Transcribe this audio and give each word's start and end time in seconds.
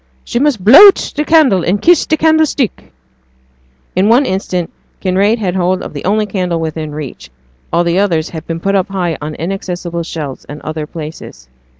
'She 0.25 0.39
must 0.39 0.63
blow 0.65 0.87
out 0.87 0.95
t' 0.95 1.23
candle 1.23 1.63
and 1.63 1.79
kiss 1.83 2.07
t' 2.07 2.17
candlestick.' 2.17 2.91
In 3.95 4.09
one 4.09 4.25
instant 4.25 4.71
Kinraid 4.99 5.37
had 5.37 5.53
hold 5.55 5.83
of 5.83 5.93
the 5.93 6.03
only 6.05 6.25
candle 6.25 6.59
within 6.59 6.91
reach, 6.91 7.29
all 7.71 7.83
the 7.83 7.99
others 7.99 8.29
had 8.31 8.47
been 8.47 8.59
put 8.59 8.73
up 8.73 8.87
high 8.87 9.15
on 9.21 9.35
inaccessible 9.35 10.01
shelves 10.01 10.43
and 10.45 10.59
other 10.63 10.87
places. 10.87 11.49